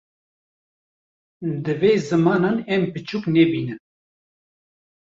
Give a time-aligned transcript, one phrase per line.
[1.63, 3.79] Divê zimanan em piçûk nebînin